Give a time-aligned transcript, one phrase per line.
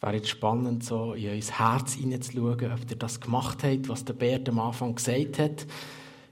[0.00, 4.02] Es wäre jetzt spannend, so in euer Herz hineinzuschauen, ob ihr das gemacht habt, was
[4.02, 5.66] der Bert am Anfang gesagt hat.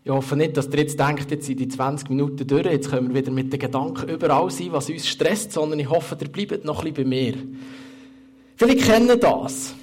[0.02, 3.10] Ich hoffe nicht, dass ihr jetzt denkt, jetzt sind die 20 Minuten durch, jetzt können
[3.10, 6.65] wir wieder mit den Gedanken überall sein, was uns stresst, sondern ich hoffe, ihr bleibt
[6.65, 7.34] noch ein bisschen bei mir.
[8.57, 9.75] Viele kennen das.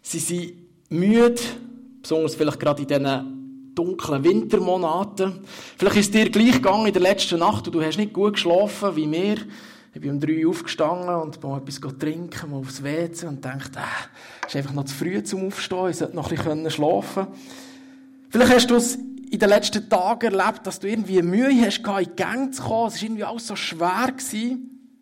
[0.00, 0.54] Sie sind
[0.88, 1.42] müde,
[2.00, 5.40] besonders vielleicht gerade in diesen dunklen Wintermonaten.
[5.76, 8.32] Vielleicht ist es dir gleich gegangen in der letzten Nacht und du hast nicht gut
[8.32, 9.36] geschlafen wie mir.
[9.96, 14.46] Ich bin um drei aufgestanden und mal etwas trinken, mal aufs WC und dachte, äh,
[14.46, 17.28] es ist einfach noch zu früh zum Aufstehen, ich sollte noch ein bisschen schlafen
[18.28, 21.96] Vielleicht hast du es in den letzten Tagen erlebt, dass du irgendwie Mühe hast, in
[21.98, 22.88] die Gänge zu kommen.
[22.88, 24.08] Es war irgendwie alles so schwer.
[24.08, 24.92] Gewesen.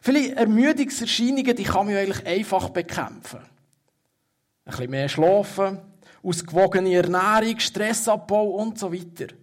[0.00, 3.40] Viele Ermüdungserscheinungen, die kann man eigentlich einfach bekämpfen.
[3.40, 5.80] Ein bisschen mehr schlafen,
[6.22, 9.34] ausgewogene Ernährung, Stressabbau und so weiter.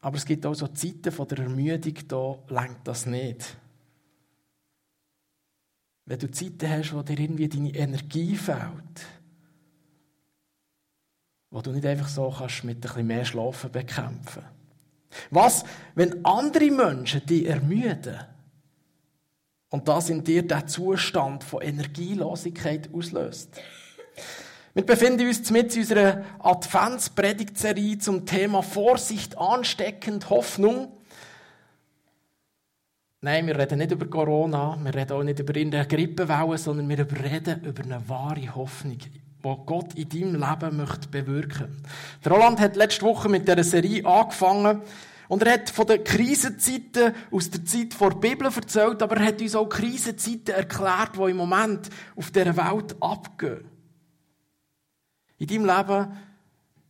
[0.00, 3.56] Aber es gibt auch so Zeiten von der Ermüdung, da lenkt das nicht.
[6.06, 9.06] Wenn du Zeiten hast, wo dir irgendwie deine Energie fehlt,
[11.50, 14.44] wo du nicht einfach so kannst mit ein bisschen mehr Schlafen bekämpfen.
[15.30, 18.18] Was, wenn andere Menschen dich ermüden?
[19.68, 23.60] Und das in dir der Zustand von Energielosigkeit auslöst.
[24.72, 30.92] Wir befinden uns mit unserer Adventspredigtserie zum Thema Vorsicht ansteckend Hoffnung.
[33.20, 36.98] Nein, wir reden nicht über Corona, wir reden auch nicht über eine Grippewelle, sondern wir
[36.98, 41.82] reden über eine wahre Hoffnung, die Gott in deinem Leben möchte bewirken.
[42.24, 44.82] Der Roland hat letzte Woche mit dieser Serie angefangen
[45.26, 49.26] und er hat von den Krisenzeiten aus der Zeit vor der Bibel erzählt, aber er
[49.26, 53.79] hat uns auch Krisenzeiten erklärt, die im Moment auf dieser Welt abgehen.
[55.40, 56.12] In deinem Leben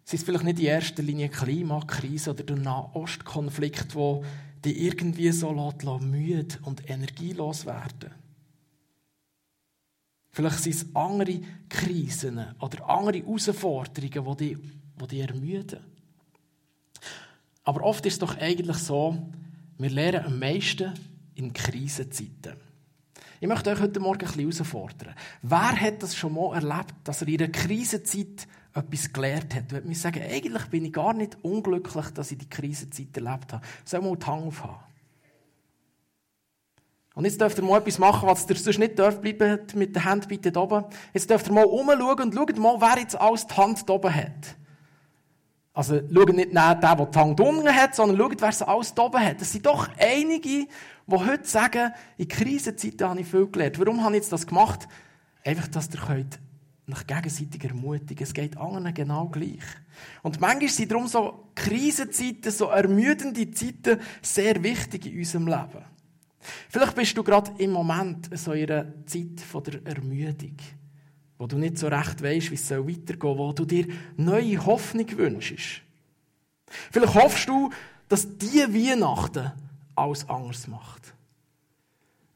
[0.04, 4.24] sind es vielleicht nicht in erster Linie Klimakrise oder der Nahostkonflikt, wo
[4.64, 5.52] die irgendwie so
[6.00, 8.10] müde und energielos werden.
[10.32, 14.58] Vielleicht sind es andere Krisen oder andere Herausforderungen, die dich,
[15.00, 15.80] die dich ermüden.
[17.62, 19.16] Aber oft ist es doch eigentlich so,
[19.78, 20.92] wir lernen am meisten
[21.36, 22.69] in Krisenzeiten.
[23.42, 25.14] Ich möchte euch heute Morgen ein bisschen herausfordern.
[25.40, 29.64] Wer hat das schon mal erlebt, dass er in einer Krisenzeit etwas gelernt hat?
[29.68, 33.54] Ich würde mir sagen, eigentlich bin ich gar nicht unglücklich, dass ich die Krisenzeit erlebt
[33.54, 33.64] habe.
[33.86, 34.84] Soll mal die Hand aufhaben.
[37.14, 39.22] Und jetzt dürft ihr mal etwas machen, was ihr sonst nicht dürft.
[39.22, 40.84] Bleibt mit der Hand bitte oben.
[41.14, 44.54] Jetzt dürft ihr mal umschauen und schaut mal, wer jetzt alles die Hand oben hat.
[45.72, 48.98] Also, schaut nicht nach der, der die Hand unten hat, sondern schaut, wer es alles
[48.98, 49.40] oben hat.
[49.40, 50.66] Es sind doch einige,
[51.10, 53.78] die heute sagen, in Krisenzeiten habe ich viel gelernt.
[53.78, 54.88] Warum habe ich jetzt das gemacht?
[55.44, 56.38] Einfach, dass ihr könnt
[56.86, 58.24] nach gegenseitiger ermutigen.
[58.24, 59.62] Es geht anderen genau gleich.
[60.22, 65.84] Und manchmal sind darum so Krisenzeiten, so ermüdende Zeiten sehr wichtig in unserem Leben.
[66.68, 70.56] Vielleicht bist du gerade im Moment so in einer Zeit von der Ermüdung
[71.40, 73.86] wo du nicht so recht weißt, wie es weitergehen soll, wo du dir
[74.18, 75.80] neue Hoffnung wünschst.
[76.90, 77.70] Vielleicht hoffst du,
[78.10, 79.50] dass die Weihnachten
[80.00, 81.14] alles anders macht.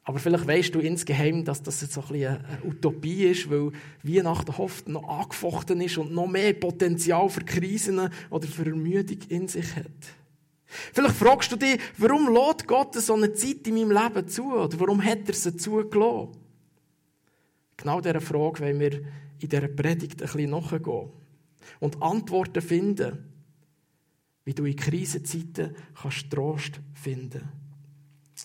[0.06, 3.72] Aber vielleicht weißt du insgeheim, dass das jetzt so ein bisschen eine Utopie ist, weil
[4.02, 9.48] Weihnachten oft noch angefochten ist und noch mehr Potenzial für Krisen oder für Ermüdung in
[9.48, 9.86] sich hat.
[10.66, 14.52] Vielleicht fragst du dich, warum lädt Gott so eine Zeit in meinem Leben zu?
[14.52, 16.36] Oder warum hat er sie zugelassen?
[17.76, 18.92] Genau dieser Frage wollen wir
[19.40, 21.10] in dieser Predigt ein bisschen nachgehen.
[21.80, 23.33] Und Antworten finden,
[24.44, 27.48] wie du in Krisenzeiten kannst Trost finden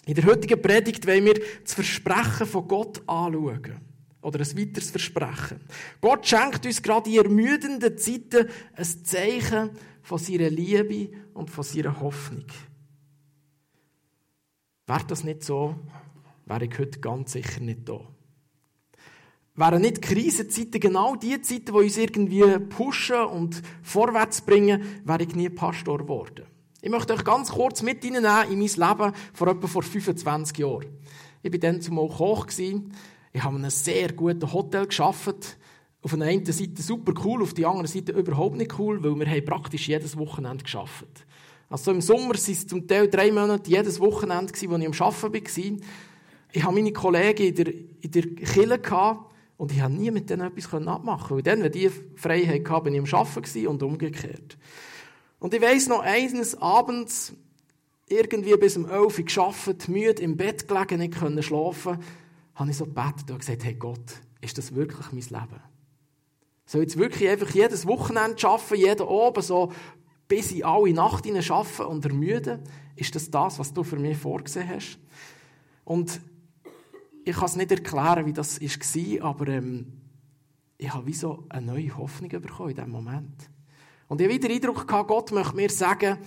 [0.05, 3.81] In der heutigen Predigt wollen wir das Versprechen von Gott anschauen.
[4.21, 5.61] Oder ein weiteres Versprechen.
[6.01, 9.71] Gott schenkt uns gerade in ermüdenden Zeiten ein Zeichen
[10.01, 12.45] von seiner Liebe und von seiner Hoffnung.
[14.87, 15.75] Wäre das nicht so,
[16.45, 18.01] wäre ich heute ganz sicher nicht da.
[19.59, 25.35] Wären nicht Krisenzeiten genau die Zeiten, die uns irgendwie pushen und vorwärts bringen, wäre ich
[25.35, 26.45] nie Pastor geworden.
[26.81, 30.85] Ich möchte euch ganz kurz mit in mein Leben vor etwa vor 25 Jahren.
[31.43, 32.47] Ich war dann zumal Koch.
[32.57, 35.57] Ich habe in einem sehr guten Hotel gearbeitet.
[36.03, 39.43] Auf der einen Seite super cool, auf der anderen Seite überhaupt nicht cool, weil wir
[39.43, 41.25] praktisch jedes Wochenende gearbeitet
[41.69, 45.33] Also im Sommer waren es zum Teil drei Monate jedes Wochenende, wo ich am Arbeiten
[45.33, 45.87] war.
[46.53, 49.29] Ich habe meine Kollegen in der, in der Kille gehabt,
[49.59, 51.35] und ich konnte nie mit denen etwas abmachen.
[51.35, 54.57] Weil dann, wenn die Freiheit hatten, bin ich am Arbeiten und umgekehrt.
[55.37, 57.33] Und ich weiss noch, eines Abends,
[58.07, 61.97] irgendwie bis um 11 Uhr gearbeitet, müde im Bett gelegen, nicht können schlafen,
[62.55, 65.61] habe ich so gebetet und gesagt, hey Gott, ist das wirklich mein Leben?
[66.65, 69.73] Soll ich jetzt wirklich einfach jedes Wochenende arbeiten, jeden oben so
[70.29, 72.61] bis in alle Nacht arbeiten und ermüden?
[72.95, 74.99] Ist das das, was du für mich vorgesehen hast?
[75.83, 76.21] Und
[77.29, 79.93] ich kann es nicht erklären, wie das war, aber ähm,
[80.77, 83.49] ich habe wie so eine neue Hoffnung bekommen in diesem Moment.
[84.07, 86.17] Und ich habe wieder den Eindruck gehabt, Gott möchte mir sagen,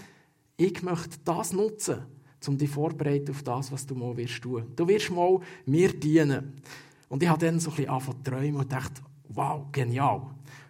[0.56, 2.02] ich möchte das nutzen,
[2.46, 4.72] um dich vorzubereiten auf das, was du mal wirst tun.
[4.76, 6.60] Du wirst mal mir dienen.
[7.08, 10.22] Und ich habe dann so ein bisschen angefangen zu träumen und dachte, wow, genial.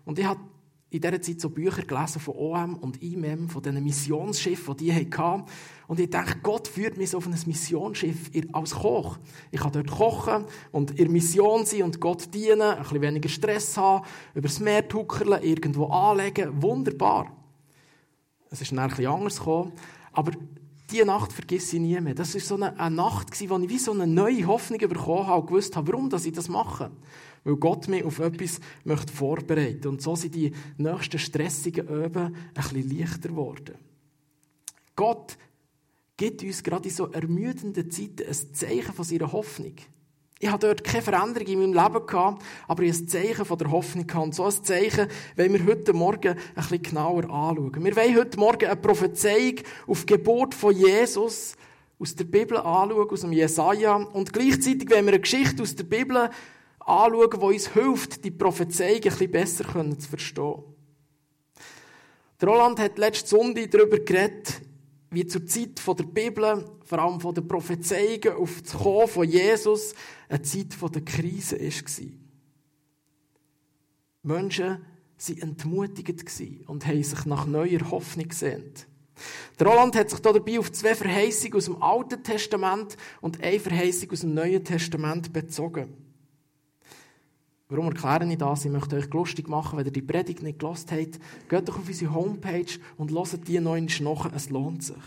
[0.04, 0.40] Und ich habe
[0.88, 4.94] in dieser Zeit so Bücher gelesen von OM und IMEM, von diesen Missionsschiffen, die die
[4.94, 5.44] hatten.
[5.92, 9.18] Und ich dachte, Gott führt mich so auf ein Missionsschiff als Koch.
[9.50, 13.76] Ich kann dort kochen und in Mission sein und Gott dienen, ein bisschen weniger Stress
[13.76, 14.02] haben,
[14.34, 16.62] übers Meer tuckerle, irgendwo anlegen.
[16.62, 17.36] Wunderbar.
[18.48, 19.72] Es ist dann ein bisschen anders gekommen.
[20.12, 20.32] Aber
[20.90, 22.14] diese Nacht vergesse ich nie mehr.
[22.14, 25.42] Das war so eine, eine Nacht, wo ich wie so eine neue Hoffnung bekommen habe
[25.42, 26.90] und gewusst habe, warum ich das mache.
[27.44, 32.54] Weil Gott mich auf etwas möchte vorbereiten Und so sind die nächsten stressigen Öben ein
[32.54, 33.74] bisschen leichter geworden.
[34.96, 35.36] Gott
[36.22, 39.74] gibt uns gerade in so ermüdenden Zeiten ein Zeichen von seiner Hoffnung.
[40.38, 43.72] Ich habe dort keine Veränderung in meinem Leben gehabt, aber ich ein Zeichen von der
[43.72, 44.26] Hoffnung gehabt.
[44.26, 47.84] Und so ein Zeichen wollen wir heute Morgen ein bisschen genauer anschauen.
[47.84, 49.54] Wir wollen heute Morgen eine Prophezeiung
[49.88, 51.56] auf die Geburt von Jesus
[51.98, 53.96] aus der Bibel anschauen, aus dem Jesaja.
[53.96, 56.30] Und gleichzeitig wollen wir eine Geschichte aus der Bibel
[56.78, 59.64] anschauen, die uns hilft, die Prophezeiung ein bisschen besser
[59.98, 60.62] zu verstehen.
[62.40, 64.62] Roland hat letzte Sonntag darüber geredet,
[65.12, 69.94] wie zur Zeit der Bibel, vor allem von der Prophezeiungen auf das Kommen von Jesus,
[70.28, 72.06] eine Zeit der Krise war.
[74.24, 74.66] Menschen
[75.18, 76.24] waren entmutigt
[76.66, 78.86] und haben sich nach neuer Hoffnung gesehnt.
[79.58, 84.10] Der Roland hat sich dabei auf zwei Verheißungen aus dem Alten Testament und eine Verheißung
[84.10, 86.01] aus dem Neuen Testament bezogen.
[87.72, 88.66] Warum erkläre ich das?
[88.66, 91.18] Ich möchte euch lustig machen, wenn ihr die Predigt nicht gelost habt.
[91.48, 94.30] Geht doch auf unsere Homepage und hört die neuen nach.
[94.36, 95.02] Es lohnt sich.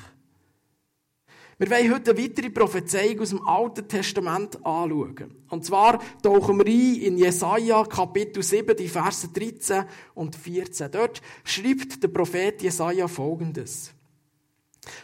[1.59, 5.35] Wir wollen heute eine weitere Prophezeiung aus dem Alten Testament anschauen.
[5.47, 9.83] Und zwar tauchen wir ein in Jesaja Kapitel 7, die Verse 13
[10.15, 10.89] und 14.
[10.91, 13.93] Dort schreibt der Prophet Jesaja folgendes.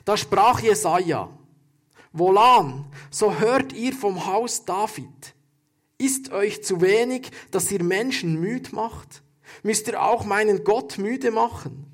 [0.03, 1.29] Da sprach Jesaja,
[2.11, 5.35] Wohlan, so hört ihr vom Haus David.
[6.01, 9.21] Ist euch zu wenig, dass ihr Menschen müd macht?
[9.61, 11.85] Müsst ihr auch meinen Gott müde machen?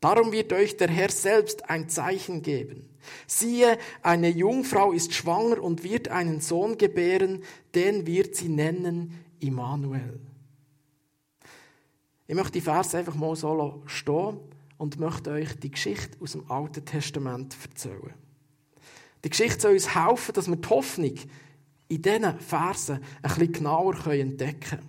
[0.00, 2.90] Darum wird euch der Herr selbst ein Zeichen geben.
[3.26, 7.42] Siehe, eine Jungfrau ist schwanger und wird einen Sohn gebären,
[7.74, 10.20] den wird sie nennen Immanuel.
[12.26, 14.40] Ich möchte die Verse einfach mal so stehen
[14.76, 18.12] und möchte euch die Geschichte aus dem Alten Testament erzählen.
[19.24, 21.14] Die Geschichte soll uns helfen, dass wir die Hoffnung
[21.92, 24.88] in diesen Versen ein bisschen genauer entdecken können.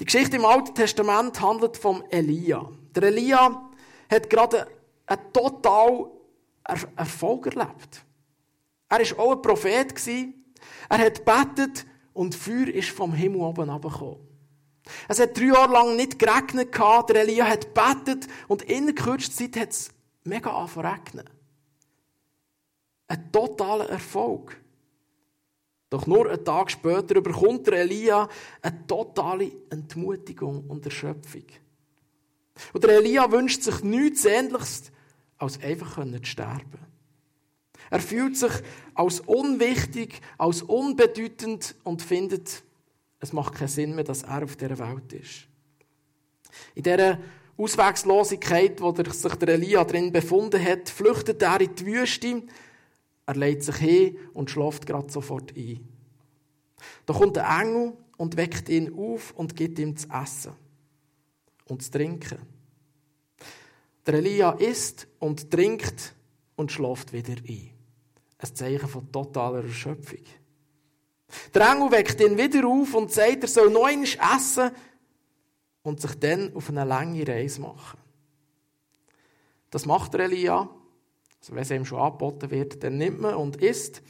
[0.00, 2.68] Die Geschichte im Alten Testament handelt vom Elia.
[2.94, 3.70] Der Elia
[4.10, 4.66] hat gerade
[5.06, 6.10] einen total
[6.96, 8.04] Erfolg erlebt.
[8.88, 9.94] Er war auch ein Prophet.
[10.88, 14.18] Er hat betet und Feuer ist vom Himmel oben herabgekommen.
[15.06, 16.76] Es hat drei Jahre lang nicht geregnet.
[16.76, 19.90] Der Elia hat betet und in kürzester Zeit hat es
[20.24, 21.30] mega angefangen regnen.
[23.06, 24.61] Ein totaler Erfolg.
[25.92, 28.26] Doch nur einen Tag später überkommt der Elia
[28.62, 31.44] eine totale Entmutigung und Erschöpfung.
[32.72, 34.90] Und der Elia wünscht sich nichts Ähnliches,
[35.36, 36.78] als einfach zu sterben.
[37.90, 38.52] Er fühlt sich
[38.94, 42.62] als unwichtig, als unbedeutend und findet,
[43.20, 45.46] es macht keinen Sinn mehr, dass er auf dieser Welt ist.
[46.74, 47.18] In dieser
[47.58, 52.44] Auswegslosigkeit, wo sich der Elia drin befunden hat, flüchtet er in die Wüste,
[53.26, 55.88] er legt sich hin und schläft gerade sofort ein.
[57.06, 60.52] Da kommt der Engel und weckt ihn auf und gibt ihm zu essen
[61.66, 62.38] und zu trinken.
[64.06, 66.14] Der Elia isst und trinkt
[66.56, 67.70] und schläft wieder ein.
[68.38, 70.24] Ein Zeichen von totaler Erschöpfung.
[71.54, 74.70] Der Engel weckt ihn wieder auf und sagt, er soll noch essen
[75.82, 77.98] und sich dann auf eine lange Reise machen.
[79.70, 80.68] Das macht der Elia
[81.42, 84.00] also wenn es ihm schon angeboten wird, dann nimmt man und isst.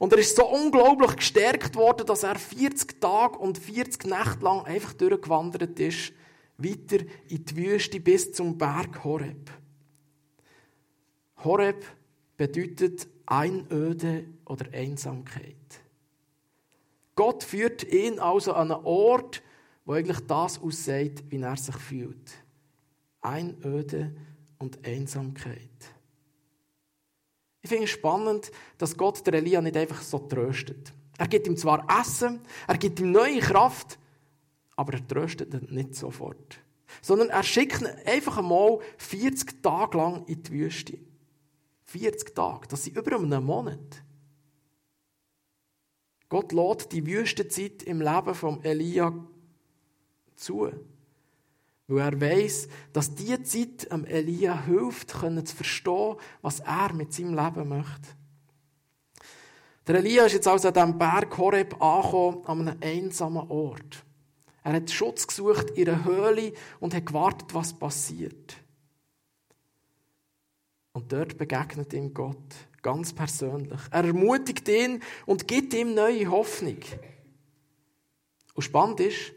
[0.00, 4.64] Und er ist so unglaublich gestärkt worden, dass er 40 Tage und 40 Nächte lang
[4.64, 6.12] einfach durchgewandert ist,
[6.58, 9.52] weiter in die Wüste bis zum Berg Horeb.
[11.44, 11.84] Horeb
[12.36, 15.54] bedeutet Einöde oder Einsamkeit.
[17.14, 19.42] Gott führt ihn also an einen Ort,
[19.84, 22.32] wo eigentlich das aussieht, wie er sich fühlt.
[23.20, 24.12] Einöde
[24.58, 25.99] und Einsamkeit.
[27.62, 30.92] Ich finde es spannend, dass Gott der Elia nicht einfach so tröstet.
[31.18, 33.98] Er gibt ihm zwar Essen, er gibt ihm neue Kraft,
[34.76, 36.58] aber er tröstet ihn nicht sofort.
[37.02, 40.98] Sondern er schickt ihn einfach einmal 40 Tage lang in die Wüste.
[41.84, 44.02] 40 Tage, das sind über einen Monat.
[46.30, 49.12] Gott lädt die Wüstenzeit im Leben von Elia
[50.36, 50.70] zu.
[51.90, 57.12] Weil er weiß, dass diese Zeit am Elia hilft, können zu verstehen, was er mit
[57.12, 58.08] seinem Leben möchte.
[59.88, 64.04] Der Elia ist jetzt also an diesem Berg Horeb angekommen, an einem einsamen Ort.
[64.62, 68.56] Er hat Schutz gesucht in einer Höhle und hat gewartet, was passiert.
[70.92, 73.80] Und dort begegnet ihm Gott, ganz persönlich.
[73.90, 76.78] Er ermutigt ihn und gibt ihm neue Hoffnung.
[78.54, 79.32] Und spannend ist,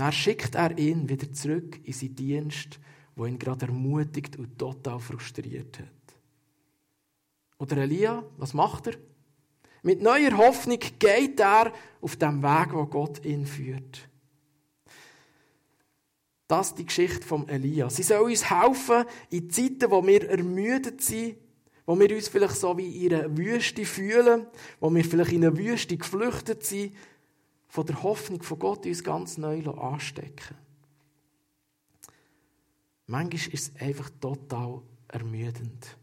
[0.00, 2.80] dann schickt er ihn wieder zurück in seinen Dienst,
[3.14, 5.88] wo ihn gerade ermutigt und total frustriert hat.
[7.58, 8.94] Oder Elia, was macht er?
[9.82, 14.08] Mit neuer Hoffnung geht er auf dem Weg, wo Gott ihn führt.
[16.48, 17.88] Das ist die Geschichte von Elia.
[17.88, 21.36] Sie soll uns helfen in Zeiten, wo wir ermüdet sind,
[21.86, 24.46] wo wir uns vielleicht so wie in einer Wüste fühlen,
[24.80, 26.94] wo wir vielleicht in einer Wüste geflüchtet sind,
[27.74, 30.56] von der Hoffnung von Gott uns ganz neu anstecken.
[33.08, 35.96] Manchmal ist es einfach total ermüdend.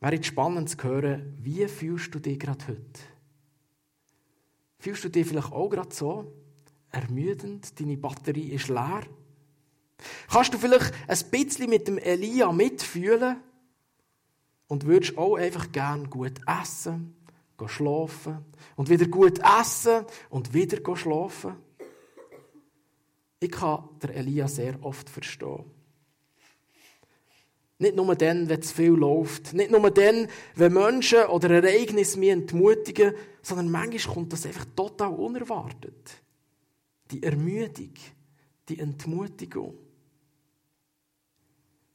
[0.00, 3.00] Wäre jetzt spannend zu hören, wie fühlst du dich gerade heute?
[4.80, 6.32] Fühlst du dich vielleicht auch gerade so?
[6.90, 9.02] Ermüdend, deine Batterie ist leer?
[10.28, 13.36] Kannst du vielleicht ein bisschen mit dem Elia mitfühlen
[14.66, 17.14] und würdest auch einfach gern gut essen,
[17.68, 18.44] schlafen
[18.76, 21.56] und wieder gut essen und wieder schlafen?
[23.40, 25.64] Ich kann der Elia sehr oft verstehen.
[27.78, 29.54] Nicht nur dann, wenn es viel läuft.
[29.54, 35.14] Nicht nur dann, wenn Menschen oder Ereignisse mich entmutigen, sondern manchmal kommt das einfach total
[35.14, 36.22] unerwartet.
[37.10, 37.94] Die Ermüdung,
[38.68, 39.78] die Entmutigung.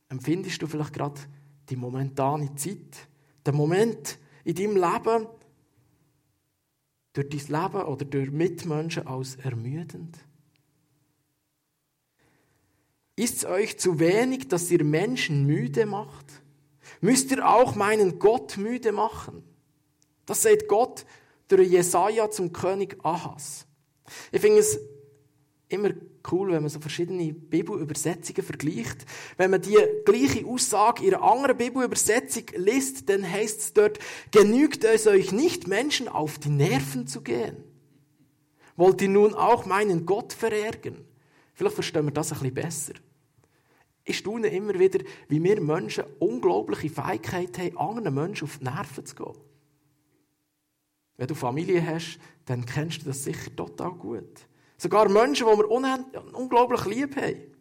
[0.09, 1.21] Empfindest du vielleicht gerade
[1.69, 3.07] die momentane Zeit,
[3.45, 5.27] den Moment in deinem Leben,
[7.15, 10.17] durch dein Leben oder durch Mitmenschen als ermüdend?
[13.15, 16.41] Ist es euch zu wenig, dass ihr Menschen müde macht?
[16.99, 19.43] Müsst ihr auch meinen Gott müde machen?
[20.25, 21.05] Das sagt Gott
[21.47, 23.65] durch Jesaja zum König Ahas.
[24.31, 24.77] Ich finde es
[25.69, 25.91] immer
[26.31, 29.05] cool, wenn man so verschiedene Bibelübersetzungen vergleicht.
[29.37, 33.99] Wenn man die gleiche Aussage in einer anderen Bibelübersetzung liest, dann heißt es dort,
[34.31, 37.63] genügt es euch nicht, Menschen auf die Nerven zu gehen?
[38.75, 41.05] Wollt ihr nun auch meinen Gott verärgern?
[41.53, 42.93] Vielleicht verstehen wir das ein bisschen besser.
[44.03, 49.05] Ich staune immer wieder, wie wir Menschen unglaubliche Fähigkeit haben, anderen Menschen auf die Nerven
[49.05, 49.33] zu gehen.
[51.17, 54.47] Wenn du Familie hast, dann kennst du das sicher total gut.
[54.77, 57.55] Sogar Menschen, die wir unglaublich lieb haben.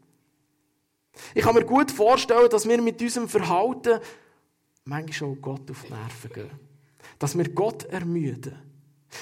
[1.35, 4.00] Ich kann mir gut vorstellen, dass wir mit unserem Verhalten
[4.85, 6.61] manchmal auch Gott auf die Nerven gehen.
[7.18, 8.56] Dass wir Gott ermüden.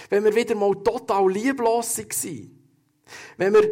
[0.09, 2.59] Wenn wir wieder mal total lieblos waren.
[3.37, 3.69] Wenn wir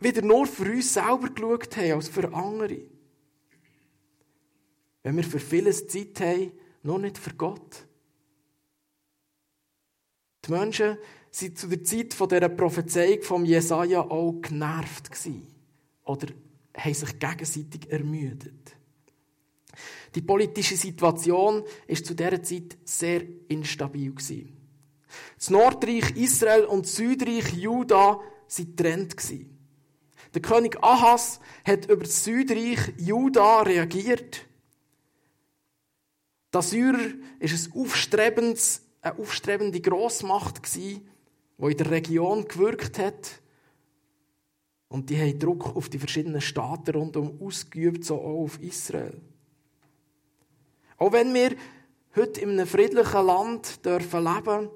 [0.00, 2.80] wieder nur für uns selber geschaut haben, als für andere.
[5.02, 7.86] Wenn wir für vieles Zeit haben, noch nicht für Gott.
[10.46, 10.98] Die Menschen
[11.40, 15.10] waren zu der Zeit dieser Prophezeiung von Jesaja auch genervt.
[16.04, 16.28] Oder
[16.76, 18.76] haben sich gegenseitig ermüdet.
[20.14, 24.14] Die politische Situation war zu dieser Zeit sehr instabil.
[25.36, 28.20] Das Nordreich Israel und das Südreich Juda waren
[28.56, 29.16] getrennt.
[30.34, 34.46] Der König Ahas hat über das Südreich Juda reagiert.
[36.52, 41.00] Die Assyrer war eine aufstrebende Grossmacht, die
[41.58, 43.42] in der Region gewirkt hat.
[44.88, 49.20] Und die haben Druck auf die verschiedenen Staaten rundum ausgeübt, so auch auf Israel.
[50.96, 51.54] Auch wenn wir
[52.16, 54.70] heute in einem friedlichen Land dürfen leben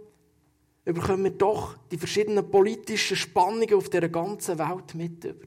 [0.85, 5.47] bekommen wir doch die verschiedenen politischen Spannungen auf der ganzen Welt mit über.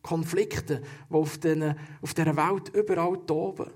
[0.00, 3.70] Konflikte, die auf dieser Welt überall toben.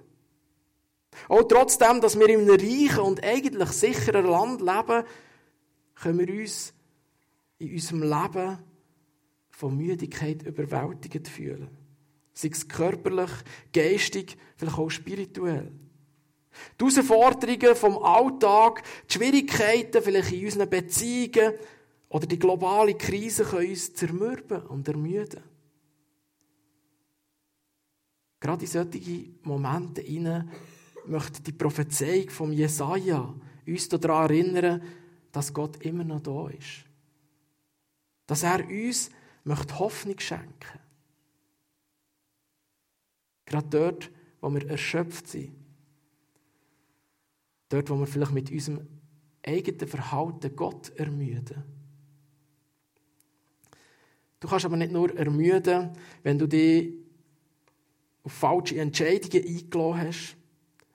[1.28, 5.04] Auch trotzdem, dass wir in einem reichen und eigentlich sicheren Land leben,
[5.94, 6.74] können wir uns
[7.58, 8.58] in unserem Leben
[9.50, 11.70] von Müdigkeit überwältigend fühlen.
[12.34, 13.30] Sei es körperlich,
[13.72, 15.72] geistig, vielleicht auch spirituell.
[16.80, 21.54] Die Herausforderungen vom Alltag, die Schwierigkeiten vielleicht in unseren Beziehungen
[22.08, 25.42] oder die globale Krise können uns zermürben und ermüden.
[28.40, 30.50] Gerade in solche Momente hinein
[31.08, 33.34] möchte die Prophezeiung von Jesaja
[33.66, 34.82] uns daran erinnern,
[35.32, 36.84] dass Gott immer noch da ist.
[38.26, 39.10] Dass er uns
[39.44, 40.80] möchte Hoffnung schenken
[43.46, 44.10] Gerade dort,
[44.40, 45.52] wo wir erschöpft sind.
[47.68, 48.86] Dort, wo wir vielleicht mit unserem
[49.44, 51.62] eigenen Verhalten Gott ermüden.
[54.40, 56.92] Du kannst aber nicht nur ermüden, wenn du dich
[58.24, 60.35] auf falsche Entscheidungen eingeladen hast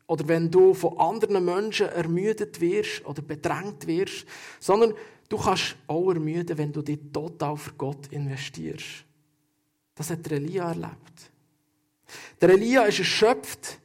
[0.07, 4.25] oder wenn du von anderen Menschen ermüdet wirst oder bedrängt wirst,
[4.59, 4.93] sondern
[5.29, 9.05] du kannst auch ermüden, wenn du dich total für Gott investierst.
[9.95, 11.31] Das hat Elia erlebt.
[12.41, 13.79] Der Elia ist erschöpft.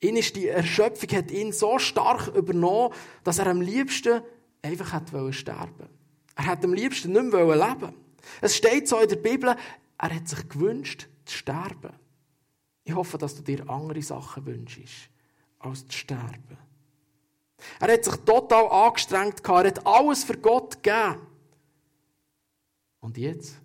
[0.00, 2.92] Ihn ist die Erschöpfung hat ihn so stark übernommen,
[3.22, 4.20] dass er am liebsten
[4.60, 5.88] einfach hat sterben
[6.34, 7.94] Er hat am liebsten nicht mehr leben
[8.40, 9.54] Es steht so in der Bibel,
[9.98, 11.92] er hat sich gewünscht, zu sterben.
[12.84, 15.08] Ich hoffe, dass du dir andere Sachen wünschst,
[15.64, 16.58] als zu sterben.
[17.80, 21.26] Er hat sich total angestrengt, er hat alles für Gott gegeben.
[23.00, 23.60] Und jetzt?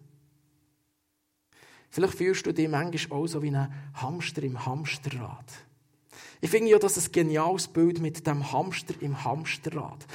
[1.89, 5.51] Vielleicht fühlst du dich manchmal auch so wie ein Hamster im Hamsterrad.
[6.41, 10.05] Ich finde ja, das ein geniales Bild mit dem Hamster im Hamsterrad.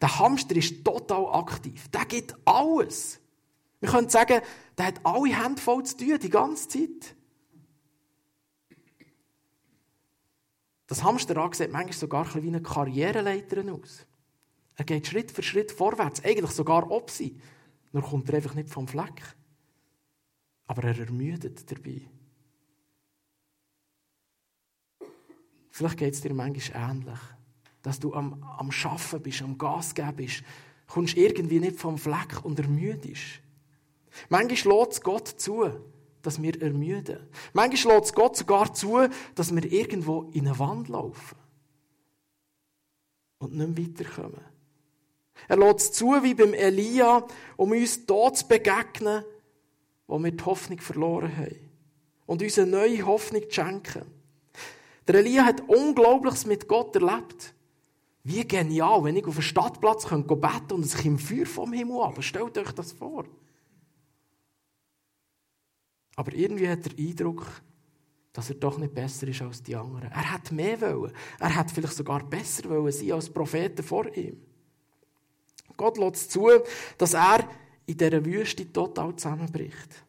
[0.00, 1.88] Der Hamster ist total aktiv.
[1.88, 3.20] Der gibt alles.
[3.80, 4.40] Wir können sagen,
[4.76, 7.14] der hat alle Hände voll zu tun, die ganze Zeit.
[10.90, 14.04] Das Hamsterrad sieht manchmal sogar wie eine Karriereleiter aus.
[14.74, 17.40] Er geht Schritt für Schritt vorwärts, eigentlich sogar ob sie.
[17.92, 19.22] Nur kommt er einfach nicht vom Fleck.
[20.66, 22.10] Aber er ermüdet dabei.
[25.70, 27.20] Vielleicht geht es dir manchmal ähnlich,
[27.82, 30.42] dass du am, am Arbeiten bist, am Gas geben bist,
[30.88, 33.40] kommst irgendwie nicht vom Fleck und ermüdest.
[34.28, 35.70] Manchmal lässt Gott zu,
[36.22, 37.18] dass wir ermüden.
[37.52, 41.36] Manchmal lässt Gott sogar zu, dass wir irgendwo in eine Wand laufen
[43.38, 44.44] und nicht mehr weiterkommen.
[45.48, 49.24] Er lässt zu, wie beim Elia, um uns dort zu begegnen,
[50.06, 51.70] wo wir die Hoffnung verloren haben.
[52.26, 54.02] Und uns eine neue Hoffnung zu schenken.
[55.08, 57.54] Der Elia hat Unglaubliches mit Gott erlebt.
[58.22, 62.02] Wie genial, wenn ich auf einen Stadtplatz beten könnte und es kommt Feuer vom Himmel
[62.02, 62.22] ab.
[62.22, 63.24] Stellt euch das vor.
[66.20, 67.46] Aber irgendwie hat er Eindruck,
[68.34, 70.12] dass er doch nicht besser ist als die anderen.
[70.12, 71.14] Er hat mehr wollen.
[71.38, 74.38] Er hat vielleicht sogar besser wollen sein als Propheten vor ihm.
[75.78, 76.46] Gott lässt zu,
[76.98, 77.48] dass er
[77.86, 80.04] in dieser Wüste total zusammenbricht.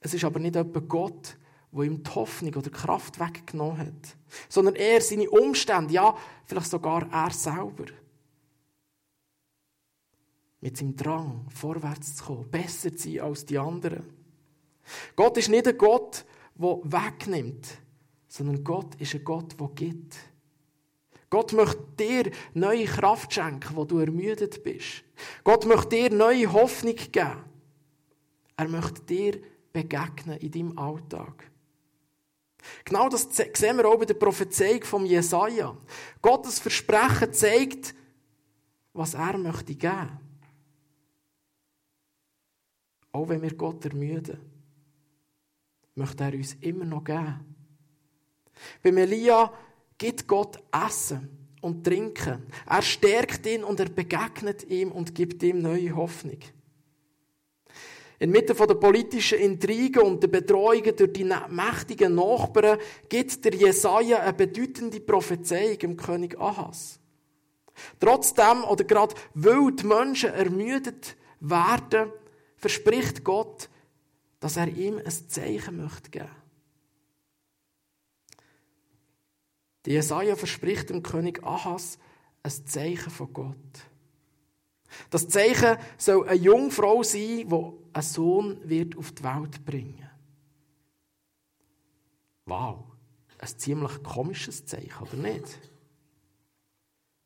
[0.00, 1.36] Es ist aber nicht etwa Gott,
[1.70, 4.16] wo ihm die Hoffnung oder die Kraft weggenommen hat,
[4.48, 7.92] sondern er seine Umstände, ja, vielleicht sogar er selber.
[10.62, 14.17] Mit seinem Drang, vorwärts zu kommen, besser zu sein als die anderen.
[15.16, 16.24] Gott ist nicht ein Gott,
[16.54, 17.66] der wegnimmt,
[18.28, 20.16] sondern Gott ist ein Gott, der gibt.
[21.30, 25.04] Gott möchte dir neue Kraft schenken, wo du ermüdet bist.
[25.44, 27.44] Gott möchte dir neue Hoffnung geben.
[28.56, 29.40] Er möchte dir
[29.72, 31.50] begegnen in deinem Alltag.
[32.84, 35.76] Genau das sehen wir auch bei der Prophezeiung von Jesaja.
[36.20, 37.94] Gottes Versprechen zeigt,
[38.92, 40.18] was er möchte geben.
[43.12, 44.38] Auch wenn wir Gott ermüden,
[45.98, 47.44] möchte er uns immer noch geben.
[48.82, 49.52] Bei Elia
[49.96, 51.28] gibt Gott Essen
[51.60, 52.46] und Trinken.
[52.66, 56.38] Er stärkt ihn und er begegnet ihm und gibt ihm neue Hoffnung.
[58.20, 64.32] Inmitten der politischen Intrigen und der Betreuungen durch die mächtigen Nachbarn gibt der Jesaja eine
[64.32, 66.98] bedeutende Prophezeiung im König Ahas.
[68.00, 72.10] Trotzdem, oder gerade weil die Menschen ermüdet werden,
[72.56, 73.68] verspricht Gott,
[74.40, 76.30] dass er ihm ein Zeichen möchte geben.
[79.84, 81.98] Der Jesaja verspricht dem König Ahas
[82.42, 83.56] ein Zeichen von Gott.
[85.10, 90.08] Das Zeichen soll eine Jungfrau sein, die einen Sohn wird auf die Welt bringen.
[92.46, 92.84] Wow,
[93.38, 95.58] ein ziemlich komisches Zeichen, oder nicht?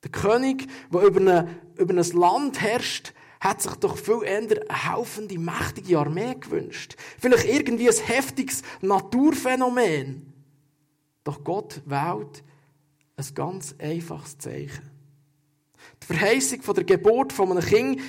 [0.03, 5.99] Der König, der über ein Land herrscht, hat sich doch viel eher eine helfende, mächtige
[5.99, 6.95] Armee gewünscht.
[7.19, 10.33] Vielleicht irgendwie ein heftiges Naturphänomen.
[11.25, 12.45] Doch Gott wählt
[13.17, 14.89] ein ganz einfaches Zeichen.
[16.03, 18.01] Die Verheißung von der Geburt von einem Kind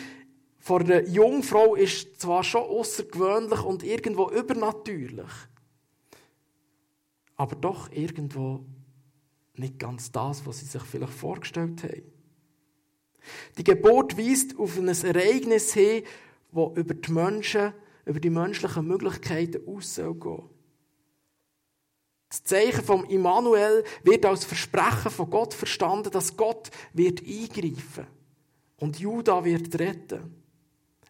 [0.60, 5.34] von einer Jungfrau ist zwar schon außergewöhnlich und irgendwo übernatürlich,
[7.36, 8.64] aber doch irgendwo
[9.56, 12.13] nicht ganz das, was sie sich vielleicht vorgestellt haben.
[13.58, 16.04] Die Geburt weist auf ein Ereignis hin,
[16.52, 17.74] das über die Menschen,
[18.06, 20.50] über die menschlichen Möglichkeiten aus soll.
[22.30, 28.08] Das Zeichen vom Immanuel wird als Versprechen von Gott verstanden, dass Gott wird eingreifen
[28.78, 30.44] und Juda wird retten.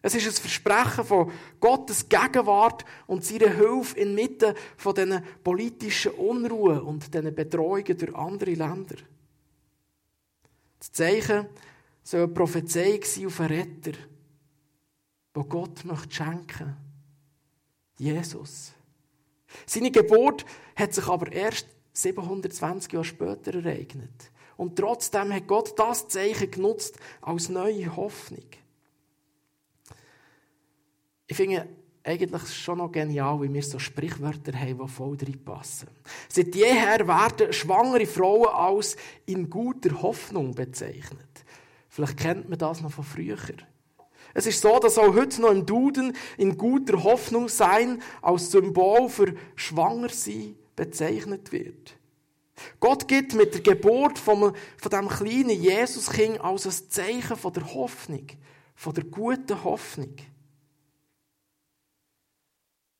[0.02, 6.82] Es ist ein Versprechen von Gottes Gegenwart und seiner Hilfe inmitten von diesen politischen Unruhen
[6.82, 8.96] und diesen Bedrohungen durch andere Länder.
[10.78, 11.46] Das Zeichen,
[12.04, 13.98] soll eine Prophezeiung sein auf einen Retter,
[15.32, 16.76] wo Gott möchte schenken.
[17.98, 18.72] Jesus.
[19.66, 20.44] Seine Geburt
[20.76, 24.30] hat sich aber erst 720 Jahre später ereignet.
[24.56, 28.46] Und trotzdem hat Gott das Zeichen genutzt als neue Hoffnung.
[31.26, 31.68] Ich finde
[32.04, 35.88] eigentlich schon noch genial, wie wir so Sprichwörter haben, die voll passen.
[36.28, 41.33] Seit jeher werden schwangere Frauen als in guter Hoffnung bezeichnet.
[41.94, 43.38] Vielleicht kennt man das noch von früher.
[44.34, 49.08] Es ist so, dass auch heute noch im Duden in guter Hoffnung sein als Symbol
[49.08, 51.96] für Schwangersein bezeichnet wird.
[52.80, 57.72] Gott gibt mit der Geburt von, von dem kleinen Jesuskind als ein Zeichen von der
[57.74, 58.26] Hoffnung,
[58.74, 60.16] von der guten Hoffnung.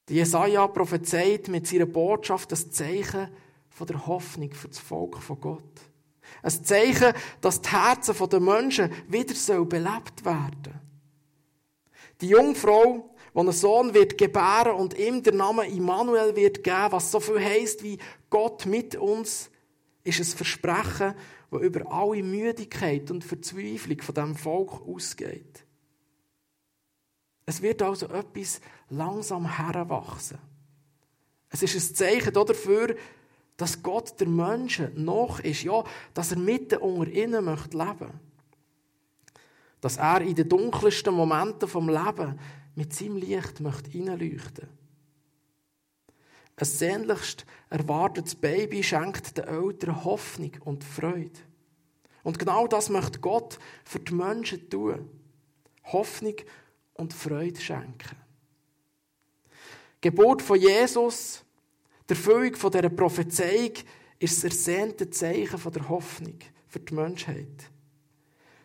[0.09, 3.27] Die Jesaja prophezeit mit seiner Botschaft das Zeichen
[3.71, 5.94] von der Hoffnung für das Volk von Gott.
[6.43, 10.81] Ein Zeichen, dass die Herzen der Menschen wieder belebt werden
[12.21, 17.11] Die Jungfrau, die einen Sohn wird gebären und ihm der Name Immanuel wird geben, was
[17.11, 17.99] so viel heisst wie
[18.31, 19.51] Gott mit uns,
[20.05, 21.15] ist ein Versprechen,
[21.51, 25.65] das über alle Müdigkeit und Verzweiflung von dem Volk ausgeht.
[27.47, 30.39] Es wird also etwas langsam heranwachsen.
[31.51, 32.97] Es ist ein Zeichen dafür,
[33.57, 38.21] dass Gott der Menschen noch ist, ja, dass er mitten unter ihnen möchte leben.
[39.81, 42.38] Dass er in den dunkelsten Momenten vom Leben
[42.75, 44.69] mit seinem Licht möchte hineinleuchten.
[46.57, 51.40] Ein sehnlichst erwartetes Baby schenkt den Eltern Hoffnung und Freude.
[52.23, 55.09] Und genau das möchte Gott für die Menschen tun.
[55.85, 56.37] Hoffnung
[56.95, 58.17] und Freude schenken.
[60.01, 61.44] Geburt von Jesus,
[62.09, 63.73] der Erfüllung von dieser Prophezeiung,
[64.19, 66.38] ist das ersehnte Zeichen der Hoffnung
[66.69, 67.71] für die Menschheit.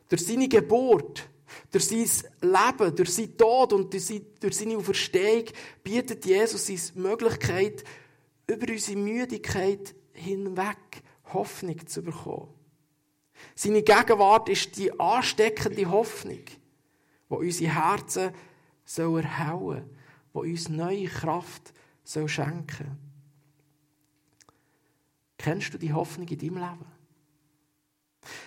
[0.08, 1.28] Durch seine Geburt,
[1.72, 5.46] durch sein Leben, durch sein Tod und durch seine Auferstehung
[5.84, 7.84] bietet Jesus die Möglichkeit,
[8.48, 12.54] über unsere Müdigkeit hinweg Hoffnung zu bekommen.
[13.56, 16.44] Seine Gegenwart ist die ansteckende Hoffnung
[17.30, 18.32] wo unsere Herzen
[18.84, 19.90] soll erhellen
[20.34, 21.74] wo uns neue Kraft
[22.04, 22.98] soll schenken
[25.40, 26.86] Kennst du die Hoffnung in deinem Leben?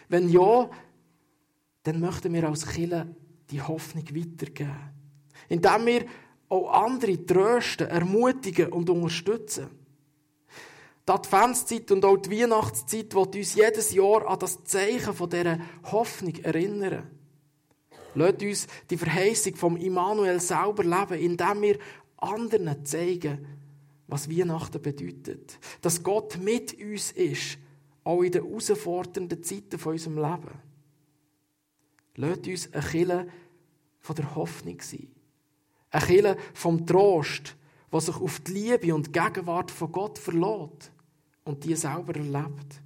[0.09, 0.71] Wenn ja,
[1.85, 3.07] dann möchten wir als Killer
[3.51, 4.77] die Hoffnung weitergeben.
[5.49, 6.05] Indem wir
[6.51, 9.69] auch andere trösten, ermutigen und unterstützen.
[11.09, 15.59] Die Adventszeit und auch die Weihnachtszeit wird uns jedes Jahr an das Zeichen von dieser
[15.91, 17.11] Hoffnung erinnern.
[18.15, 21.79] Lasst uns die Verheißung vom Immanuel selber leben, indem wir
[22.19, 23.62] anderen zeigen,
[24.13, 25.59] was Weihnachten bedeutet.
[25.81, 27.57] Dass Gott mit uns ist,
[28.05, 30.61] auch in den herausfordernden Zeiten von unserem Leben.
[32.17, 33.29] Lasst uns ein Kille
[34.01, 35.09] von der Hoffnung sein.
[35.91, 37.57] Ein Kille vom Trost,
[37.91, 40.93] was sich auf die Liebe und die Gegenwart von Gott verlässt
[41.45, 42.83] und die selber erlebt.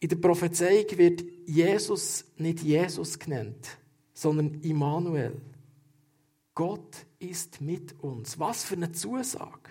[0.00, 3.78] In der Prophezeiung wird Jesus nicht Jesus genannt,
[4.12, 5.40] sondern Immanuel.
[6.56, 8.38] Gott ist mit uns.
[8.38, 9.70] Was für eine Zusage.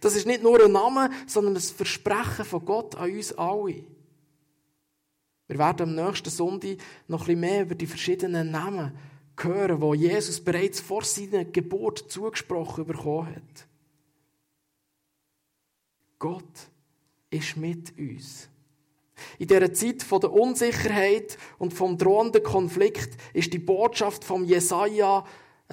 [0.00, 3.84] Das ist nicht nur ein Name, sondern ein Versprechen von Gott an uns alle.
[5.48, 8.96] Wir werden am nächsten Sonntag noch ein bisschen mehr über die verschiedenen Namen
[9.36, 13.66] hören, wo Jesus bereits vor seiner Geburt zugesprochen bekommen hat.
[16.18, 16.70] Gott
[17.30, 18.48] ist mit uns.
[19.38, 25.24] In dieser Zeit der Unsicherheit und vom drohenden Konflikt ist die Botschaft vom Jesaja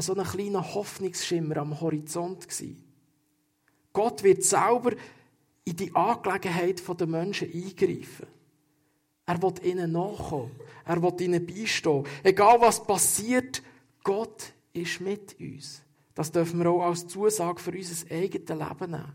[0.02, 2.84] so ein kleiner Hoffnungsschimmer am Horizont gewesen.
[3.94, 4.92] Gott wird selber
[5.64, 8.28] in die Angelegenheit der Menschen eingreifen.
[9.26, 10.52] Er wird ihnen nachkommen.
[10.86, 12.06] Er wird ihnen beistehen.
[12.24, 13.62] Egal was passiert,
[14.04, 15.82] Gott ist mit uns.
[16.16, 19.14] Das dürfen wir auch als Zusage für unser eigenes Leben nehmen.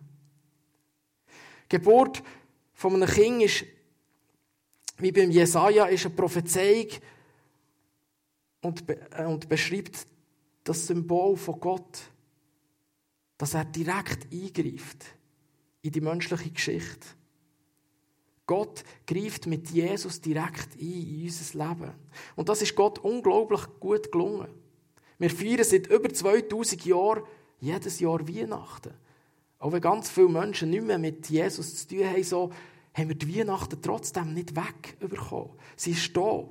[1.70, 2.22] Die Geburt
[2.74, 3.64] von einem Kind ist
[4.98, 6.86] wie beim Jesaja ist eine Prophezeiung
[8.60, 10.06] und, äh, und beschreibt
[10.64, 12.00] das Symbol von Gott,
[13.38, 15.04] dass er direkt eingreift
[15.82, 17.08] in die menschliche Geschichte.
[18.46, 21.92] Gott greift mit Jesus direkt ein in unser Leben.
[22.36, 24.48] Und das ist Gott unglaublich gut gelungen.
[25.18, 27.22] Wir feiern seit über 2000 Jahren
[27.60, 28.94] jedes Jahr Weihnachten.
[29.58, 32.50] Auch wenn ganz viele Menschen nicht mehr mit Jesus zu tun haben, so
[32.94, 35.50] haben wir die Weihnachten trotzdem nicht wegbekommen.
[35.76, 36.44] Sie ist da.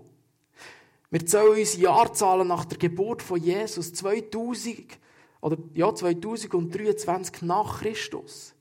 [1.11, 4.97] Wir zählen unsere Jahrzahlen nach der Geburt von Jesus 2000
[5.41, 8.55] oder ja 2023 nach Christus.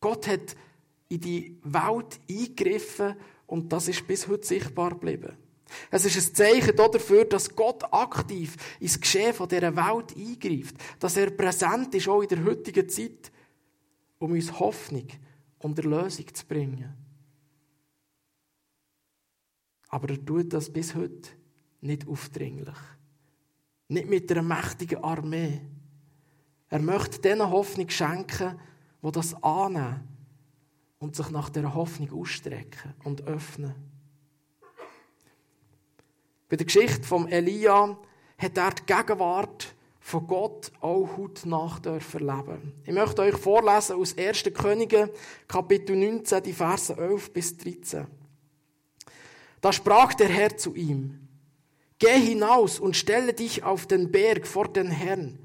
[0.00, 0.56] Gott hat
[1.10, 5.36] in die Welt eingegriffen und das ist bis heute sichtbar geblieben.
[5.90, 11.30] Es ist ein Zeichen dafür, dass Gott aktiv ins Geschehen dieser Welt eingreift, dass er
[11.30, 13.30] präsent ist, auch in der heutigen Zeit,
[14.18, 15.08] um uns Hoffnung
[15.58, 16.94] und Erlösung zu bringen.
[19.90, 21.28] Aber er tut das bis heute
[21.80, 22.76] nicht aufdringlich.
[23.88, 25.60] Nicht mit einer mächtigen Armee.
[26.68, 28.60] Er möchte denen Hoffnung schenken,
[29.02, 30.06] die das annehmen
[30.98, 33.74] und sich nach der Hoffnung ausstrecken und öffnen.
[36.48, 37.96] Bei der Geschichte von Elia
[38.38, 44.44] hat er die Gegenwart von Gott auch hautnah erleben Ich möchte euch vorlesen aus 1.
[44.54, 45.12] Könige,
[45.46, 48.06] Kapitel 19, die Verse 11 bis 13.
[49.60, 51.27] Da sprach der Herr zu ihm,
[51.98, 55.38] Geh hinaus und stelle dich auf den Berg vor den Herrn,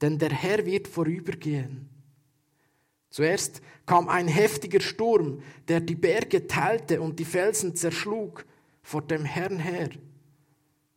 [0.00, 1.88] denn der Herr wird vorübergehen.
[3.10, 8.46] Zuerst kam ein heftiger Sturm, der die Berge teilte und die Felsen zerschlug
[8.82, 9.90] vor dem Herrn her.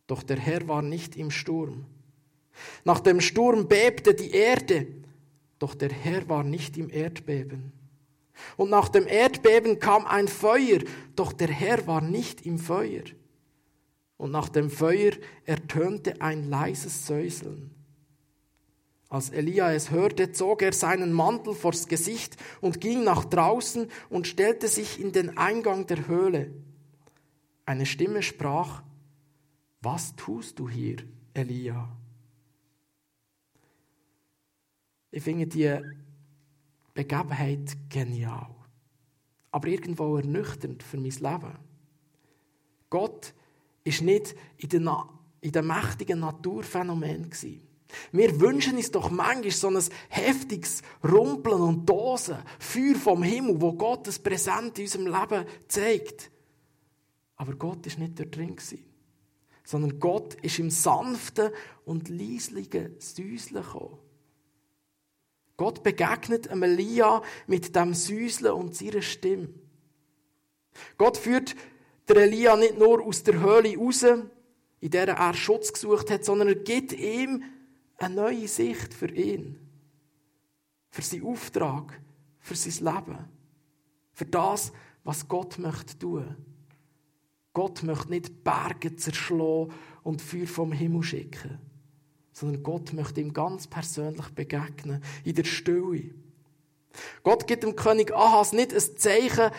[0.06, 1.86] Doch der Herr war nicht im Sturm.
[2.84, 4.86] Nach dem Sturm bebte die Erde,
[5.58, 7.72] doch der Herr war nicht im Erdbeben.
[8.56, 10.80] Und nach dem Erdbeben kam ein Feuer,
[11.16, 13.02] doch der Herr war nicht im Feuer.
[14.24, 15.12] Und nach dem Feuer
[15.44, 17.70] ertönte ein leises Säuseln.
[19.10, 24.26] Als Elia es hörte, zog er seinen Mantel vors Gesicht und ging nach draußen und
[24.26, 26.54] stellte sich in den Eingang der Höhle.
[27.66, 28.82] Eine Stimme sprach,
[29.82, 30.96] Was tust du hier,
[31.34, 31.94] Elia?
[35.10, 35.80] Ich finde die
[36.94, 38.54] Begebenheit genial,
[39.50, 41.58] aber irgendwo ernüchternd für mein Leben.
[42.88, 43.34] Gott
[43.84, 44.90] ist nicht in den,
[45.40, 47.60] in den mächtigen Naturphänomen gewesen.
[48.12, 53.72] Wir wünschen uns doch manchmal so ein heftiges Rumpeln und Dosen, Feuer vom Himmel, wo
[53.74, 56.30] Gott das Präsent in unserem Leben zeigt.
[57.36, 58.84] Aber Gott ist nicht dort drin gewesen,
[59.64, 61.50] sondern Gott ist im sanften
[61.84, 63.98] und leislichen Säuseln gekommen.
[65.56, 69.50] Gott begegnet Elia mit dem Säuseln und seiner Stimme.
[70.98, 71.54] Gott führt
[72.08, 74.04] der Elia nicht nur aus der Höhle raus,
[74.80, 77.42] in der er Schutz gesucht hat, sondern er gibt ihm
[77.96, 79.58] eine neue Sicht für ihn,
[80.90, 82.00] für seinen Auftrag,
[82.40, 83.18] für sein Leben,
[84.12, 84.72] für das,
[85.04, 86.36] was Gott möchte tun.
[87.54, 91.58] Gott möchte nicht Berge zerschlagen und Feuer vom Himmel schicken,
[92.32, 96.10] sondern Gott möchte ihm ganz persönlich begegnen, in der Stille.
[97.22, 99.50] Gott gibt dem König Ahas nicht ein Zeichen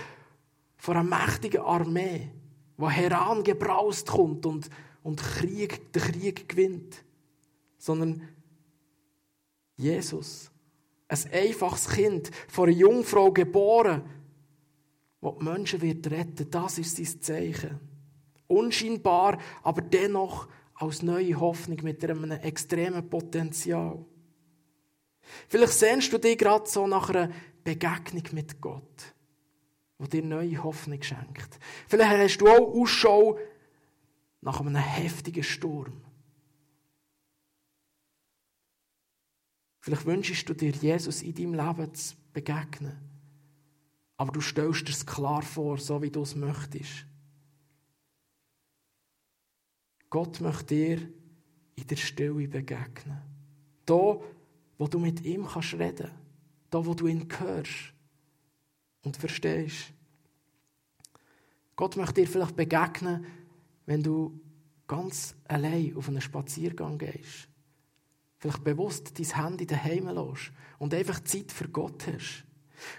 [0.86, 2.32] von einer mächtigen Armee,
[2.78, 4.70] die herangebraust kommt und,
[5.04, 7.06] und Krieg, den Krieg gewinnt
[7.86, 8.28] sondern
[9.78, 10.50] Jesus.
[11.08, 14.02] Ein einfaches Kind, von einer Jungfrau geboren,
[15.22, 16.50] das die Menschen wird retten.
[16.50, 17.80] Das ist sein Zeichen.
[18.48, 24.04] Unscheinbar, aber dennoch als neue Hoffnung mit einem extremen Potenzial.
[25.48, 27.30] Vielleicht sehnst du dich gerade so nach einer
[27.64, 29.15] Begegnung mit Gott,
[29.98, 31.60] wo dir neue Hoffnung schenkt.
[31.88, 33.40] Vielleicht hast du auch Ausschau
[34.42, 36.02] nach einem heftigen Sturm.
[39.80, 42.98] Vielleicht wünschst du dir, Jesus in deinem Leben zu begegnen.
[44.18, 47.06] Aber du stellst dir es klar vor, so wie du es möchtest.
[50.10, 51.10] Gott möchte dir
[51.76, 53.22] in der Stille begegnen.
[53.86, 54.20] Da,
[54.78, 56.12] wo du mit ihm kannst reden.
[56.70, 57.95] Da, wo du ihn hörst
[59.06, 59.92] und verstehst.
[61.76, 63.26] Gott möchte dir vielleicht begegnen,
[63.86, 64.40] wenn du
[64.88, 67.50] ganz allein auf einen Spaziergang gehst
[68.46, 72.44] vielleicht bewusst dein Handy daheim lässt und einfach Zeit für Gott hast.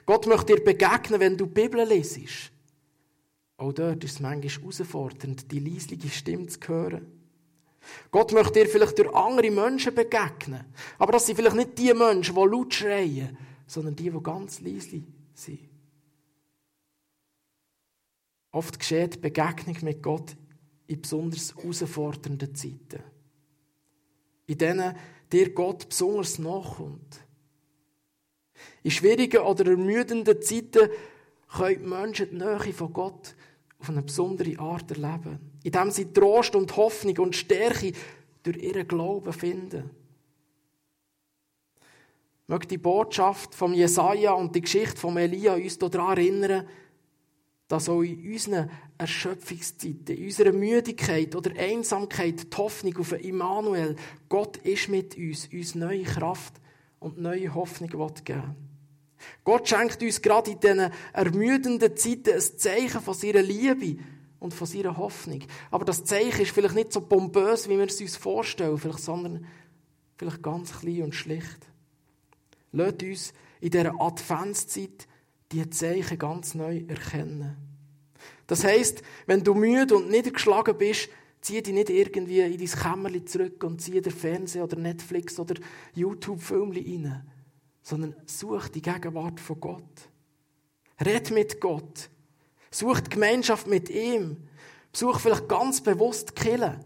[0.04, 2.50] Gott möchte dir begegnen, wenn du die Bibel lesest.
[3.56, 7.06] Auch dort ist es manchmal herausfordernd, die leisliche Stimme zu hören.
[8.10, 10.64] Gott möchte dir vielleicht durch andere Menschen begegnen.
[10.98, 13.38] Aber das sind vielleicht nicht die Menschen, die laut schreien,
[13.68, 15.60] sondern die, die ganz leise sind.
[18.52, 20.36] Oft geschieht Begegnung mit Gott
[20.86, 23.02] in besonders herausfordernden Zeiten.
[24.46, 24.96] In denen
[25.32, 27.20] dir Gott besonders nachkommt.
[28.82, 30.88] In schwierigen oder ermüdenden Zeiten
[31.48, 33.34] können die Menschen die Nähe von Gott
[33.78, 37.92] auf eine besondere Art erleben, indem sie Trost und Hoffnung und Stärke
[38.42, 39.90] durch ihren Glauben finden.
[42.46, 46.68] Möchte die Botschaft von Jesaja und die Geschichte von Elia uns daran erinnern,
[47.68, 53.96] dass auch in unseren Erschöpfungszeiten, in unserer Müdigkeit oder Einsamkeit die Hoffnung auf Immanuel,
[54.28, 56.54] Gott ist mit uns, uns neue Kraft
[57.00, 57.90] und neue Hoffnung
[58.24, 58.66] geben
[59.44, 64.02] Gott schenkt uns gerade in diesen ermüdenden Zeiten ein Zeichen von seiner Liebe
[64.38, 65.42] und von seiner Hoffnung.
[65.70, 69.46] Aber das Zeichen ist vielleicht nicht so pompös, wie wir es uns vorstellen, vielleicht, sondern
[70.16, 71.58] vielleicht ganz klein und schlicht.
[72.72, 75.08] Lasst uns in dieser Adventszeit
[75.52, 77.56] die Zeichen ganz neu erkennen.
[78.46, 81.08] Das heisst, wenn du müde und niedergeschlagen bist,
[81.40, 85.54] zieh dich nicht irgendwie in dein Kämmerchen zurück und zieh den Fernseher oder Netflix oder
[85.94, 87.22] YouTube-Film rein,
[87.82, 90.08] sondern such die Gegenwart von Gott.
[91.04, 92.10] Red mit Gott.
[92.70, 94.48] Such die Gemeinschaft mit ihm.
[94.92, 96.80] Such vielleicht ganz bewusst die Kirche,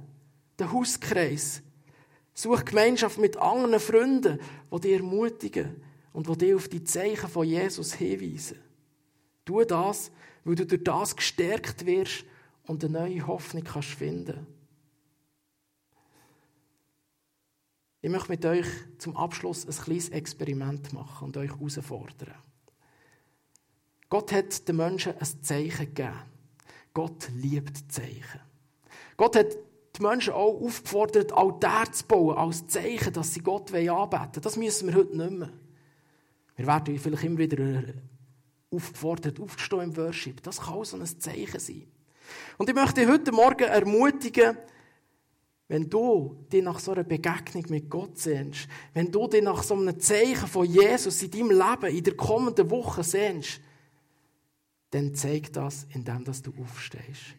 [0.58, 1.62] den Hauskreis.
[2.34, 4.40] Such Gemeinschaft mit anderen Freunden,
[4.72, 8.58] die dich ermutigen und die dich auf die Zeichen von Jesus hinweisen.
[9.44, 10.10] Tu das,
[10.44, 12.24] weil du durch das gestärkt wirst
[12.66, 14.46] und eine neue Hoffnung kannst finden.
[18.02, 18.66] Ich möchte mit euch
[18.98, 22.34] zum Abschluss ein kleines Experiment machen und euch herausfordern.
[24.08, 26.18] Gott hat den Menschen ein Zeichen gegeben.
[26.94, 28.40] Gott liebt Zeichen.
[29.16, 29.56] Gott hat
[29.96, 34.42] die Menschen auch aufgefordert, Altar zu bauen, als Zeichen, dass sie Gott anbeten wollen.
[34.42, 35.50] Das müssen wir heute nicht mehr.
[36.60, 37.82] Wir werden vielleicht immer wieder
[38.70, 40.42] aufgefordert, aufzustehen im Worship.
[40.42, 41.86] Das kann auch so ein Zeichen sein.
[42.58, 44.58] Und ich möchte heute Morgen ermutigen,
[45.68, 49.74] wenn du dich nach so einer Begegnung mit Gott sehnst, wenn du dich nach so
[49.74, 53.58] einem Zeichen von Jesus in deinem Leben in der kommenden Woche sehnst,
[54.90, 57.36] dann zeig das, indem du aufstehst.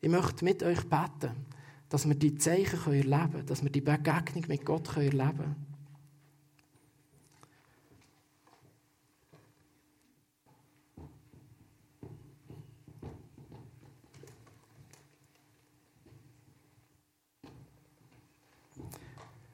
[0.00, 1.46] Ich möchte mit euch beten,
[1.88, 5.65] dass wir die Zeichen erleben können, dass wir die Begegnung mit Gott erleben können.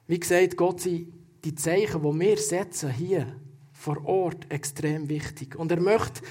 [0.07, 1.13] Wie gesagt, Gott sind
[1.43, 3.39] die Zeichen, die wir setzen hier
[3.71, 5.55] vor Ort extrem wichtig.
[5.55, 6.21] Und er möchte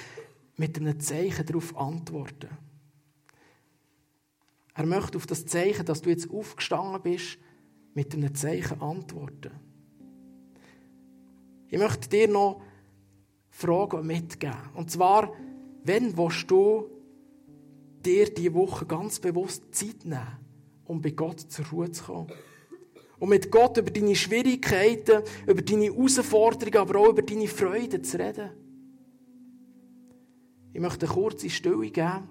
[0.56, 2.48] mit einem Zeichen darauf antworten.
[4.74, 7.38] Er möchte auf das Zeichen, dass du jetzt aufgestanden bist,
[7.94, 9.50] mit einem Zeichen antworten.
[11.68, 12.62] Ich möchte dir noch
[13.50, 14.56] Fragen mitgeben.
[14.74, 15.32] Und zwar,
[15.84, 16.88] wenn willst du
[18.04, 20.38] dir diese Woche ganz bewusst Zeit nehmen,
[20.84, 22.32] um bei Gott zur Ruhe zu kommen?
[23.22, 28.18] Und mit Gott über deine Schwierigkeiten, über deine Herausforderungen, aber auch über deine Freude zu
[28.18, 28.50] reden.
[30.72, 32.28] Ich möchte eine kurze Stille geben,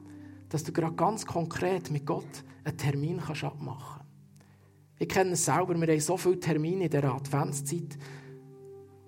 [0.50, 5.00] dass du gerade ganz konkret mit Gott einen Termin kannst abmachen kannst.
[5.00, 7.98] Ich kenne es selber, wir haben so viele Termine in dieser Adventszeit,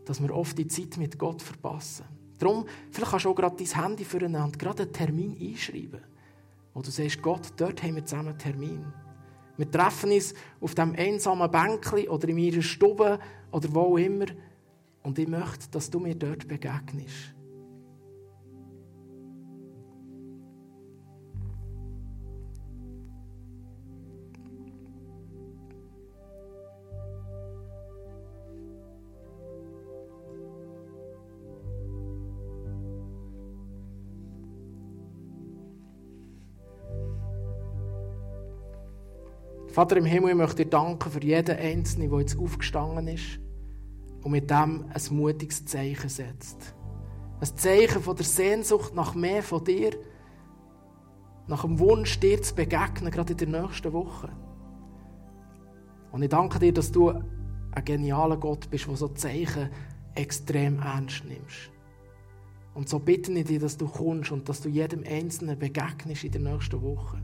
[0.06, 2.06] dass wir oft die Zeit mit Gott verpassen.
[2.40, 6.00] Darum, vielleicht kannst du auch gerade dein Handy füreinander gerade einen Termin einschreiben,
[6.74, 9.03] wo du sagst, Gott, dort haben wir zusammen einen Termin.
[9.58, 13.20] Wir treffen uns auf dem einsamen Bänkli oder in meiner Stube
[13.52, 14.26] oder wo auch immer.
[15.04, 17.34] Und ich möchte, dass du mir dort begegnest.
[39.74, 43.40] Vater im Himmel, ich möchte dir danken für jeden Einzelnen, der jetzt aufgestanden ist
[44.22, 46.76] und mit dem ein mutiges Zeichen setzt.
[47.42, 49.90] Ein Zeichen von der Sehnsucht nach mehr von dir,
[51.48, 54.30] nach dem Wunsch, dir zu begegnen, gerade in der nächsten Woche.
[56.12, 59.72] Und ich danke dir, dass du ein genialer Gott bist, der so Zeichen
[60.14, 61.72] extrem ernst nimmst.
[62.76, 66.32] Und so bitte ich dich, dass du kommst und dass du jedem Einzelnen begegnest in
[66.32, 67.23] der nächsten Woche.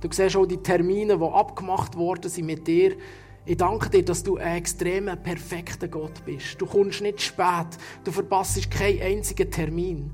[0.00, 2.96] Du siehst auch die Termine, die abgemacht worden sind mit dir.
[3.46, 6.58] Ich danke dir, dass du ein extremer, perfekter Gott bist.
[6.58, 7.66] Du kommst nicht spät.
[8.02, 10.10] Du verpasst keinen einzigen Termin.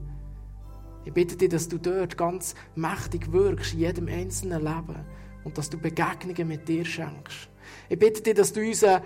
[1.04, 5.04] Ich bitte dich, dass du dort ganz mächtig wirkst, in jedem einzelnen Leben.
[5.44, 7.48] Und dass du Begegnungen mit dir schenkst.
[7.88, 9.02] Ich bitte dich, dass du uns eine,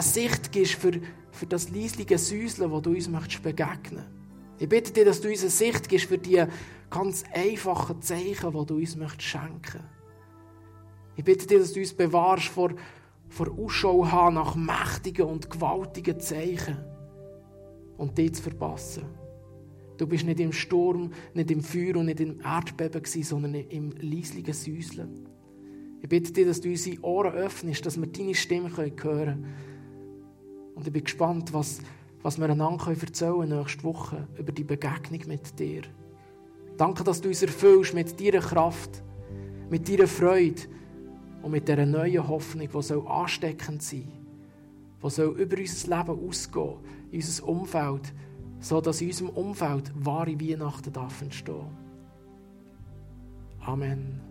[0.00, 0.92] Sicht gibst für,
[1.30, 4.04] für das leislige Säuseln, das du uns möchtest begegnen
[4.58, 6.44] Ich bitte dich, dass du uns eine Sicht gibst für die
[6.90, 9.95] ganz einfachen Zeichen, die du uns möchtest schenken
[11.16, 12.70] ich bitte dich, dass du uns bewahrst vor,
[13.28, 16.76] vor Ausschau haben nach mächtigen und gewaltigen Zeichen
[17.96, 19.04] und die zu verpassen.
[19.96, 23.92] Du bist nicht im Sturm, nicht im Feuer und nicht im Erdbeben gewesen, sondern im
[23.92, 25.26] leislichen Säuseln.
[26.02, 29.46] Ich bitte dich, dass du unsere Ohren öffnest, dass wir deine Stimme hören können.
[30.74, 31.80] Und ich bin gespannt, was,
[32.22, 35.82] was wir einander erzählen können nächste Woche über die Begegnung mit dir.
[36.76, 39.02] Danke, dass du uns erfüllst mit deiner Kraft,
[39.70, 40.60] mit deiner Freude,
[41.46, 44.08] und mit dieser neuen Hoffnung, die ansteckend sein
[45.00, 46.74] soll, die soll über unser Leben ausgehen,
[47.12, 48.12] in unser Umfeld,
[48.58, 51.54] sodass in unserem Umfeld wahre Weihnachten entstehen
[53.60, 53.68] darf.
[53.68, 54.25] Amen.